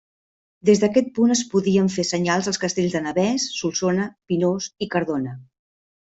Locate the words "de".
2.97-3.03